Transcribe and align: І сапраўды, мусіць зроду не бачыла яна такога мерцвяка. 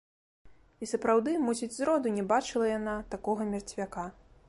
І 0.85 0.87
сапраўды, 0.93 1.35
мусіць 1.47 1.71
зроду 1.77 2.17
не 2.17 2.27
бачыла 2.35 2.73
яна 2.77 2.97
такога 3.17 3.51
мерцвяка. 3.55 4.13